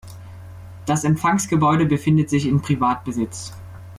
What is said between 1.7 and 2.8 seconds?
befindet sich in